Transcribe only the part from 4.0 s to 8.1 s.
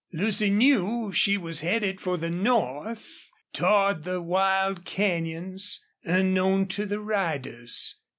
the wild canyons, unknown to the riders.